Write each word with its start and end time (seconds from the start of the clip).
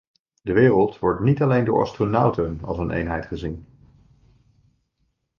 De 0.41 0.53
wereld 0.53 0.99
wordt 0.99 1.21
niet 1.21 1.41
alleen 1.41 1.65
door 1.65 1.81
astronauten 1.81 2.59
als 2.63 2.77
een 2.77 2.89
eenheid 2.91 3.25
gezien. 3.25 3.65